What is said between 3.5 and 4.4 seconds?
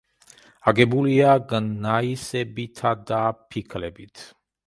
ფიქლებით.